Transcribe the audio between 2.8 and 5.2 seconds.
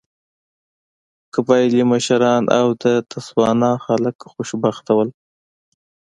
د تسوانا خلک خوشبخته وو.